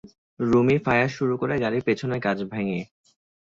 [0.39, 2.79] Rumi fire শুরু করে গাড়ির পেছনের কাচ ভেঙে।